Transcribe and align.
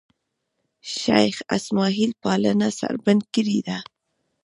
شېخ 0.95 1.35
اسماعیل 1.57 2.11
پالنه 2.21 2.69
سړبن 2.79 3.17
کړې 3.33 3.59
ده. 3.67 3.77